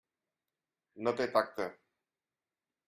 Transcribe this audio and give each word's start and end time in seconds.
No 1.09 1.15
té 1.21 1.29
tacte. 1.37 1.71